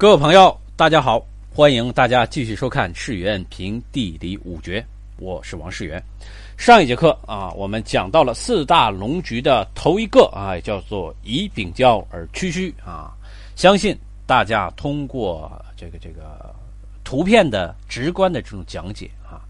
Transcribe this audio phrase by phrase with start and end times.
[0.00, 4.80] 各位朋友，大家好，欢迎大家继续收看《世元评地理五绝》，
[5.18, 6.00] 我是王世元。
[6.56, 13.10] 上一节课啊，我们讲到了四大龙局的头一个啊，叫做以丙交而屈虚啊。
[13.56, 16.54] 相信大家通过这个这个
[17.02, 19.42] 图片的直观的这种讲解啊，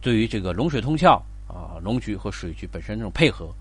[0.00, 3.52] 对于这个龙水通窍啊，龙局和水局本身这种配合。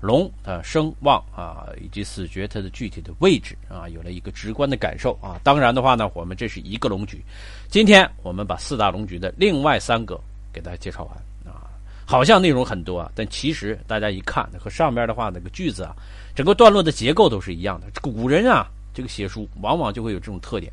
[0.00, 5.40] 龙的声望啊，以及死绝它的具体的位置啊，有了一个直观的感受啊。
[5.42, 7.20] 当然的话呢，我们这是一个龙局，
[7.68, 10.20] 今天我们把四大龙局的另外三个
[10.52, 11.16] 给大家介绍完
[11.52, 11.66] 啊。
[12.06, 15.96] 好像内容很多啊，但其实大家一看和上边的话那个句子啊，
[16.34, 17.86] 整个段落的结构都是一样的。
[18.00, 20.72] 古人啊，这个写书往往就会有这种特点，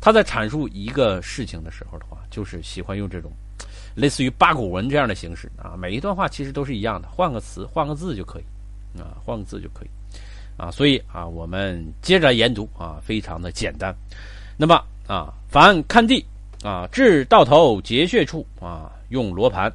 [0.00, 3.32] 他在阐述一个事情的时候的话，就是喜欢用这种。
[3.98, 5.50] 类似于八股文这样的形式。
[5.56, 9.88] 啊，每一段话其实都是一样的，换个词、换个字就可以，啊，换个字就可以，
[10.56, 12.68] 啊，所以啊，我们接着研读。
[12.78, 13.94] 啊，非常的简单。
[14.56, 16.24] 那么啊，凡看地
[16.62, 19.72] 啊，至到头结穴处啊，用罗盘、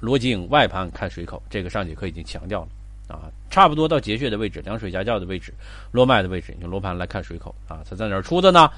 [0.00, 2.68] 罗经外盘看水口，这个上节课已经强调了。
[3.06, 5.52] 啊，差不多到结穴的位置、凉水夹角的位置、
[5.92, 7.54] 络脉的位置，用罗盘来看水口。
[7.68, 8.70] 啊，它在哪儿出的呢？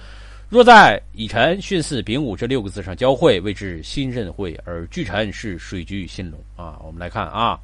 [0.48, 6.78] 若在乙辰、巽巳、丙午这六个字上交汇，谓之辛壬会，而巨辰是水局辛龙啊。
[6.84, 7.58] 我们来看啊，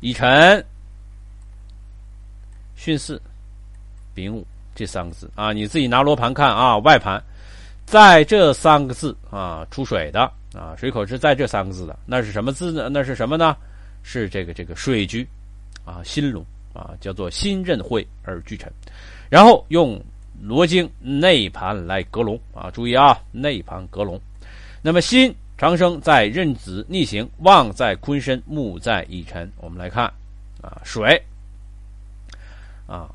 [0.00, 0.62] 乙辰、
[2.76, 3.18] 巽巳、
[4.14, 7.22] 丙午这三个字啊，你自己拿罗盘看啊，外盘
[7.86, 10.20] 在这三个字啊出水的
[10.52, 12.90] 啊，水口是在这三个字的，那是什么字呢？
[12.90, 13.56] 那是什么呢？
[14.02, 15.26] 是这个这个水局
[15.86, 18.70] 啊，辛龙啊，叫做辛壬会而巨辰，
[19.30, 19.98] 然后用。
[20.42, 24.20] 罗经内盘来格龙啊，注意啊，内盘格龙。
[24.82, 29.48] 那么辛长生在壬子逆行，旺在坤申，木在乙辰。
[29.58, 30.12] 我们来看
[30.60, 31.22] 啊，水
[32.88, 33.08] 啊，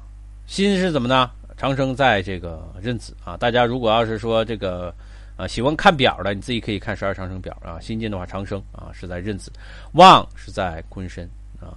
[0.45, 1.29] 辛是怎么呢？
[1.57, 3.35] 长生在这个壬子啊。
[3.35, 4.93] 大家如果要是说这个
[5.35, 7.77] 啊喜欢看表的，你自己可以看十二长生表啊。
[7.81, 9.51] 辛金的话，长生啊是在壬子，
[9.95, 11.75] 旺是在坤申啊，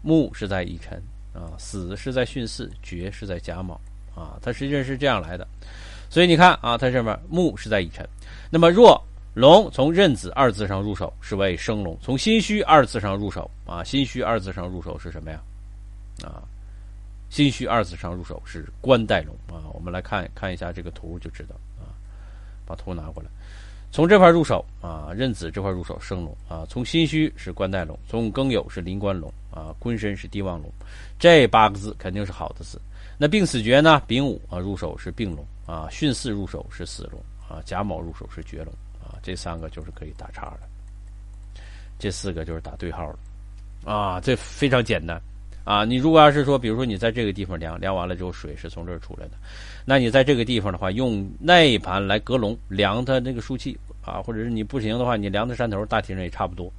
[0.00, 1.02] 木是在乙辰
[1.34, 3.80] 啊，死是在巽巳，绝是在甲卯。
[4.20, 5.48] 啊，它实际上是这样来的，
[6.10, 8.06] 所以你看啊，它上面木是在乙辰，
[8.50, 15.40] 那么若龙从壬子二字上入手是为生龙，从心虚二字上入手啊，心虚二字上入手是什么呀？
[16.22, 16.42] 啊，
[17.30, 21.96] 心虚二字上入手是官带龙啊，我们来看看一下这个图就知道啊，
[22.66, 23.30] 把图拿过来，
[23.92, 30.70] 从这块入手啊，壬子这块入手生龙啊，从辛戌是官带龙，从庚酉是临官龙啊，坤申是地旺龙，
[31.18, 32.80] 这八个字肯定是好的字。
[33.18, 34.00] 那病死诀呢？
[34.06, 41.60] 丙午啊入手是病龙啊，巽巳入手是死龙啊，甲卯入手是绝龙啊，这三个就是可以打叉的，
[41.98, 45.20] 这四个就是打对号的啊，这非常简单
[45.70, 45.84] 啊。
[45.84, 49.32] 你如果要是说，比如说你在这个地方量量完了之后，水是从这儿出来的，
[49.84, 56.72] 那你在这个地方的话，用内盘来隔龙量它那个数气啊，或者是你不行的话，你量它山头，大体上也差不多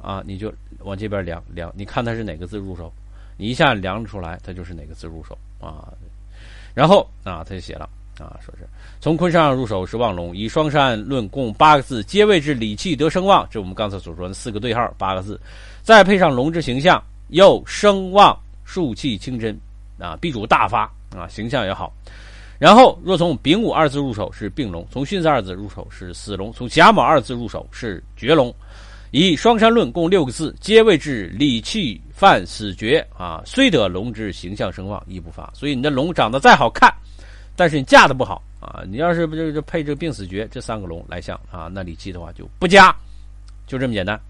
[0.00, 2.92] 啊，你就往这边量量，你看它是哪个字入手。
[3.36, 5.88] 你一下量出来，它就是哪个字入手啊？
[6.74, 8.68] 然后啊，他就写了啊，说是
[9.00, 13.48] 从坤上入手是望龙，以双山论共八个字，皆谓之理气得声望。
[13.50, 15.40] 这我们刚才所说的四个对号八个字，
[15.82, 19.58] 再配上龙之形象，又声望数气清真
[19.98, 20.82] 啊，必主大发
[21.16, 21.92] 啊，形象也好。
[22.58, 28.54] 然后若从丙午二字入手是病龙，从巽子二字入手是死龙，从甲卯二字入手是绝龙。
[29.12, 33.42] 以双山论共六个字，皆谓之理气犯死绝啊！
[33.44, 35.50] 虽得龙之形象声望，亦不发。
[35.52, 36.94] 所以你的龙长得再好看，
[37.56, 38.84] 但是你嫁的不好啊！
[38.86, 42.94] 你要是不就就配这病死绝这三个龙来相啊，那理气的话就不佳，
[43.66, 44.20] 就这么简单。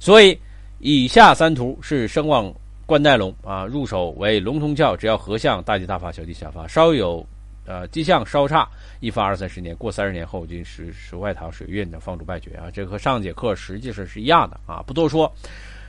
[0.00, 0.36] 所以
[0.78, 2.52] 以下三图是声望
[2.84, 7.26] 冠带龙啊，入手为龙通窍，只要合相，大吉大发，小吉小发，稍有。
[7.68, 8.64] 呃，迹象稍差，
[9.00, 12.70] 一发二三十年，过三十年后就是是外逃水运的放逐败绝啊！
[12.72, 15.28] 这和上节课实际上是一样的啊，不多说。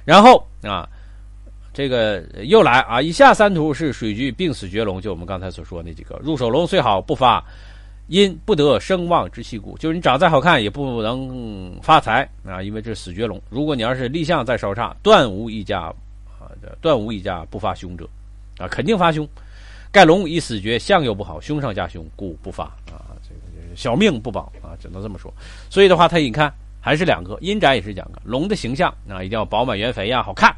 [0.03, 0.89] 然后啊，
[1.71, 7.45] 这个又来啊，以下三图是水局病死绝龙，就我们刚才所说那几个入手龙虽好不发，
[8.07, 13.41] 因不得声望之气故，就是你长再好看也不能发财啊，因为这是死绝龙。
[13.49, 15.81] 如果你要是立相再稍差，断无一家
[16.39, 16.47] 啊，
[16.79, 18.07] 断无一家不发凶者
[18.57, 19.27] 啊，肯定发凶。
[19.91, 23.11] 盖龙以死绝，相又不好，凶上加凶，故不发啊。
[23.27, 25.33] 这个就是小命不保啊，只能这么说。
[25.69, 30.55] 所以的话，他你看还是两个阴宅也是两个龙的形象啊，一定要饱满圆肥呀，好看。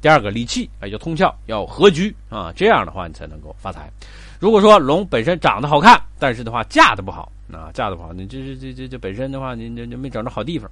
[0.00, 3.90] 第二个理气啊，要通窍，要合局啊，这样的话你才能够发财。
[4.38, 10.70] 如果说龙本身长得好看，但是的话嫁的不好啊，嫁的不好，你这这这这这本身的话，你你你没找着好地方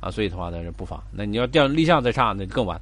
[0.00, 1.02] 啊，所以的话呢不发。
[1.10, 2.80] 那你要掉立相再差，那更晚，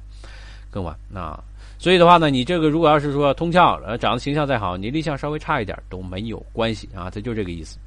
[0.71, 1.43] 更晚啊。
[1.77, 7.77] 所以的话呢，你这个如果要是说通窍，呃，长得形象再好，你立相稍微差一点都没有关系啊，它就这个意思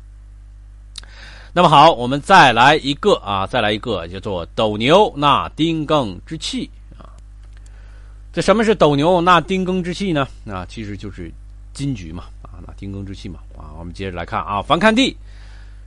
[1.55, 7.09] 那么好，我们再来一个啊，再来一个叫做斗牛纳丁庚之气啊。
[8.31, 10.29] 这什么是斗牛纳丁庚之气呢？
[10.47, 11.33] 啊，其实就是
[11.73, 12.25] 金局嘛
[12.57, 13.77] 啊，纳丁庚之气嘛啊。
[13.79, 15.17] 我们接着来看啊，凡看地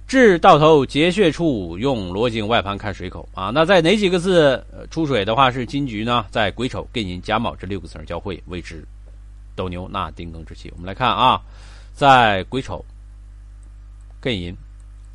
[0.07, 3.51] 至到头结穴处，用罗经外盘看水口啊。
[3.53, 6.25] 那在哪几个字出水的话是金局呢？
[6.29, 8.85] 在癸丑、艮寅、甲卯这六个字交汇为之
[9.55, 10.71] 斗牛纳丁庚之气。
[10.75, 11.41] 我们来看啊，
[11.93, 12.85] 在癸丑、
[14.21, 14.55] 艮寅。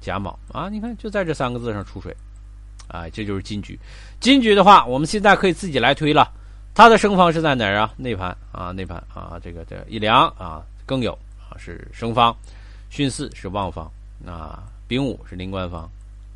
[0.01, 2.15] 甲卯啊，你看就在这三个字上出水，
[2.89, 3.81] 啊，这就是金局。
[4.21, 6.31] 金局的话，我们现在可以自己来推了。
[6.75, 7.91] 它的生方是在哪儿啊？
[7.97, 11.17] 内盘啊，内盘啊，这个这一梁啊，庚酉啊
[11.59, 12.35] 是生方，
[12.91, 13.91] 巽四是旺方
[14.27, 15.89] 啊，丙午是临官方，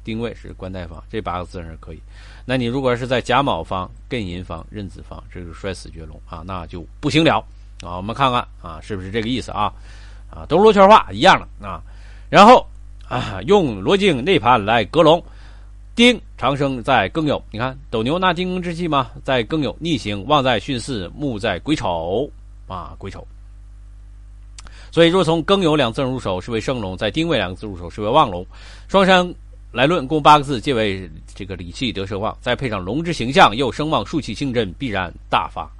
[0.04, 2.00] 丁未是官带方，这八个字是可以。
[2.44, 7.44] 那你如果是在甲卯方、艮寅方、壬子方，这是摔死绝龙啊，那就不行了
[7.82, 7.96] 啊。
[7.96, 9.72] 我们看看啊，是不是这个意思啊？
[10.30, 11.82] 啊，都是罗圈化一样的啊，
[12.28, 12.66] 然后。
[13.08, 15.24] 啊，用罗经内盘来格龙，
[15.94, 19.10] 丁长生在庚酉，你看斗牛纳丁之气吗？
[19.24, 22.30] 在庚酉逆行，旺在巽四，木在癸丑
[22.66, 23.26] 啊，癸丑。
[24.90, 28.46] 所以若从庚酉两字入手，是为生龙；在丁未两个字入手，是为旺龙。
[28.88, 29.34] 双山
[29.72, 35.70] 来论，共八个字，皆为这个理气得生旺，再配上龙之形象，又生旺数气清真，必然大发。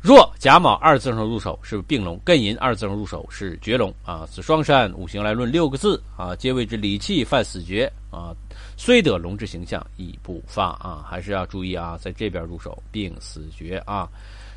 [0.00, 4.28] 若甲卯二字上入手是病龙，艮寅二字上入手是绝龙啊。
[4.30, 8.36] 此双山五行来论六个字啊，皆谓之理气犯死绝啊。
[8.76, 11.02] 虽得龙之形象，亦不发啊。
[11.08, 14.06] 还是要注意啊，在这边入手并死绝啊，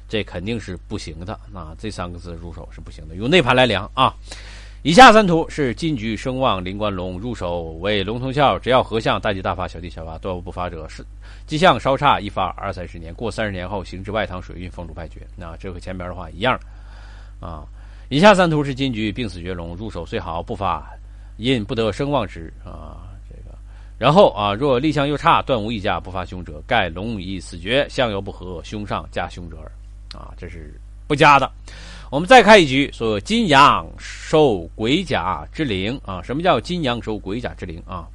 [0.07, 1.75] 这肯定是不行的啊。
[1.77, 4.13] 这三个字入手是不行的，用内盘来量啊。
[4.83, 11.05] 以下三图是金局生旺临官龙入手为龙头窍，只要合相大吉大发，小吉小发，断无不发者是。
[11.45, 15.27] 吉相稍差一发二三十年，过三十年后行至外堂水运，风主败绝。
[15.35, 16.57] 那这和前边的话一样
[17.41, 17.65] 啊。
[18.09, 20.87] 以下三图是金局病死绝龙入手虽好不发，
[21.37, 23.03] 因不得声望之啊。
[23.27, 23.57] 这个
[23.97, 29.69] 然后啊，若立相又差，断无一家不发凶者，盖龙已死绝，相又不合，凶上加凶者耳
[30.13, 30.33] 啊。
[30.37, 30.73] 这是
[31.07, 31.49] 不加的。
[32.09, 38.07] 我们再看一局，说金阳受鬼甲之灵啊，什么叫金阳受鬼甲之灵啊？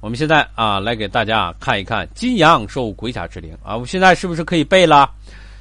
[0.00, 5.10] 我们现在啊，来给大家看一看金阳受鬼甲之灵啊，我们现在是不是可以背了？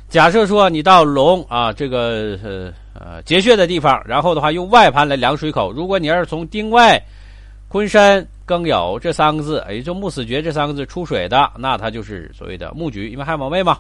[0.08, 7.02] 假设说你到龙啊这个呃呃结穴的地方，然后的话用外盘来量水口，如果你要是从丁外、
[7.68, 13.78] 坤申、庚酉这三个字，也就木死绝这三个字出水的，那它就是所谓的木局，因为亥卯未嘛。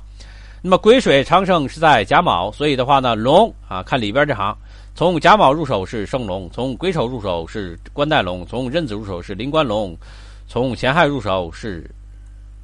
[0.65, 4.57] 那么癸水长生是在甲卯，所以的话呢，龙啊，看里边这行，
[4.95, 9.93] 从甲卯入手是生龙，从癸丑入手是官带龙，从壬子入手是临官龙，
[10.47, 11.85] 从乾亥入手是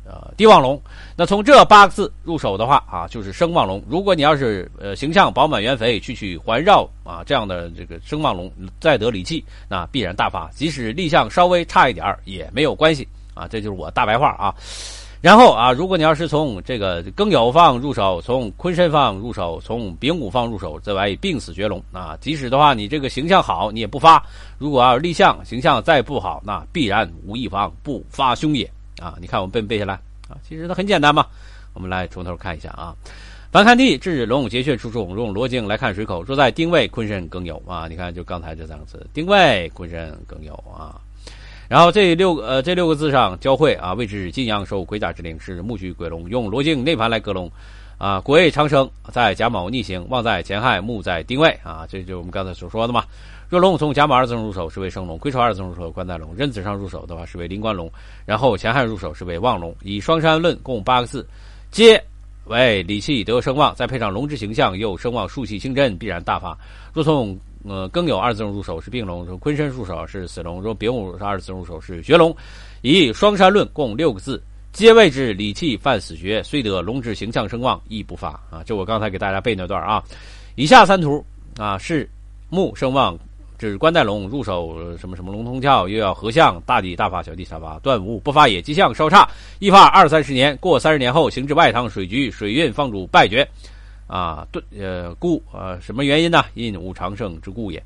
[0.06, 0.81] 呃地旺龙。
[1.18, 3.84] 那从这八个字入手的话啊，就是生旺龙。
[3.86, 8.50] 如果你要是呃形象饱满圆肥，区区环绕啊这样的这个生旺龙，
[8.80, 10.50] 再得理气，那必然大发。
[10.54, 14.56] 即使立项稍微差一点也没有关系啊，这就是我大白话啊。
[15.21, 22.18] 然后啊，如果你要是从这个庚酉方入手，从坤申方入手，从丙午方入手，这玩意病死绝龙啊！
[22.21, 24.25] 即使的话，你这个形象好，你也不发。
[24.57, 28.63] 如果要是立项形象再不好，那必然无一方不发凶也
[29.01, 29.16] 啊！
[29.19, 29.95] 你看我们背没背下来
[30.30, 30.38] 啊？
[30.48, 31.25] 其实它很简单嘛。
[31.74, 32.95] 我们来从头看一下啊。
[33.51, 40.95] 凡看地至龙结穴出处，用罗经来看水口，若在丁未、坤申、庚酉啊，你看就刚才这三个字：丁未、坤申、庚酉啊。
[41.69, 47.49] 然后这六个呃这六个字上交汇啊，位置金阳受鬼甲之灵，是木局鬼龙，用罗经内盘来格龙，
[47.99, 53.06] 啊，鬼长生在甲卯逆行，旺在乾亥，木在丁未啊，这就是我们刚才所说的嘛。
[53.49, 57.92] 若龙从甲卯二字入手是为生龙，癸丑二字入手官带龙，壬子上入手的话是为临官龙，
[58.26, 61.23] 然后乾亥入手是为旺龙，以双山论共八个字，
[61.69, 62.04] 皆
[62.45, 66.57] 为理气得生旺，再配上龙之形象，又生旺数气清真，必然大发。
[66.94, 72.35] 若从呃，庚酉二字龙入手是病龙，说坤申入手是死龙，说丙午是二字入手是绝龙，
[72.81, 78.63] 以双山论共六个字，皆谓之理气犯死绝，虽得龙之形象声望亦不发啊。
[78.66, 80.01] 这我刚才给大家背那段啊。
[80.56, 81.23] 以下三图
[81.57, 82.09] 啊是
[82.49, 83.18] 木声望，
[83.57, 93.45] 这是官带龙入手什么什么龙通窍，又要合相大地大发小地大发断无不发也，吉相稍差一发二三十年，过三十年后行至外堂水局，水运方主败绝。
[94.09, 96.44] 啊，对，呃，故啊，什么原因呢？
[96.56, 97.81] 因无长生之故也。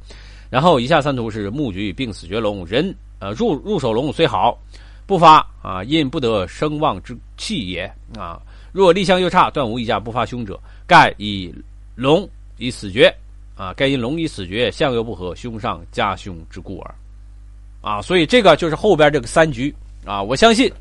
[0.50, 4.58] 然后以下三图是木局病死绝龙，人呃入入手龙虽好，
[5.06, 8.42] 不发啊，因不得生旺之气也啊。
[8.72, 11.54] 若立相又差，断无一家不发凶者，盖以
[11.94, 12.28] 龙
[12.58, 13.14] 以死绝
[13.58, 16.96] 啊，盖因龙以死绝，相又不合，凶上加凶之故耳。
[17.82, 19.76] 啊，所以这个就是后边这个三局
[20.06, 20.72] 啊，我相信。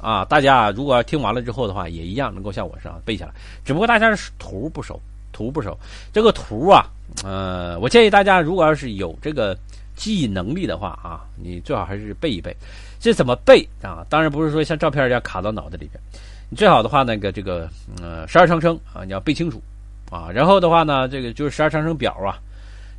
[0.00, 3.32] 啊，大家如果听完了之后的话，也一样能够像我这样背下来。
[3.64, 5.00] 只不过大家是图不熟，
[5.32, 5.76] 图不熟。
[6.12, 6.86] 这个图啊，
[7.22, 9.56] 呃，我建议大家如果要是有这个
[9.94, 12.54] 记忆能力的话啊，你最好还是背一背。
[12.98, 14.04] 这怎么背啊？
[14.08, 16.00] 当然不是说像照片一样卡到脑子里边。
[16.48, 17.68] 你最好的话，那个这个
[18.02, 19.62] 呃十二长生啊，你要背清楚
[20.10, 20.28] 啊。
[20.32, 22.36] 然后的话呢，这个就是十二长生表啊，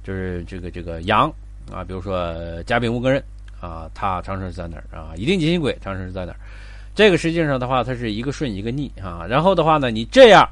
[0.04, 1.32] 就是这个这个阳
[1.72, 3.22] 啊，比如说甲丙戊庚壬
[3.60, 5.14] 啊，它长生是在哪儿啊？
[5.16, 6.38] 乙丁己辛癸长生是在哪儿？
[6.94, 9.26] 这个实际上的话，它是一个顺一个逆啊。
[9.30, 10.48] 然后的话呢，你这样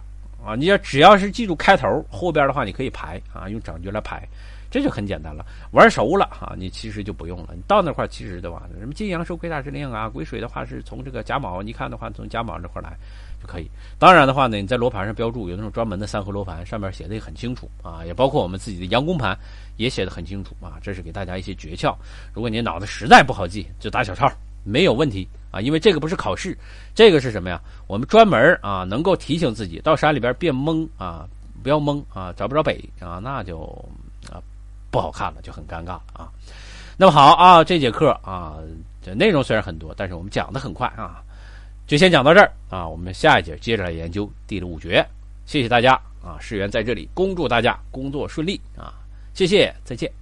[0.46, 4.28] 啊，你要只要是记住开头，后边的话你可以排啊，用掌诀来排。
[4.72, 7.56] 这就很简单了，玩熟了啊，你其实就不用了。
[7.56, 12.96] 你到那块其实的话，什么金阳受癸大之令啊，癸水的话是从这个甲卯，你看的话从甲卯这块来
[13.42, 13.68] 就可以。
[13.98, 19.36] 当然的话呢，你在罗盘上标注，有那种专门的三合罗盘，上面写的也很清楚啊，也包括我们自己的阳宫盘
[19.78, 20.78] 也写的很清楚啊。
[20.84, 21.96] 这是给大家一些诀窍。
[22.32, 24.32] 如果你脑子实在不好记，就打小抄
[24.64, 26.58] 没有问题啊，因为这个不是考试，
[26.94, 27.62] 这个是什么呀？
[27.88, 31.28] 我们专门啊能够提醒自己到山里边别懵啊，
[31.64, 33.64] 不要懵啊，找不着北啊，那就
[34.32, 34.42] 啊。
[34.92, 36.32] 不好看了，就很尴尬了啊。
[36.98, 38.56] 那么好啊，这节课啊，
[39.04, 41.22] 这内容虽然很多，但是我们讲的很快啊，
[41.86, 42.88] 就先讲到这儿啊。
[42.88, 45.08] 我们下一节接着来研究地五绝。
[45.46, 48.92] 谢谢大家啊，世源在这里恭祝大家工作顺利啊，
[49.36, 50.19] 谢谢，再见。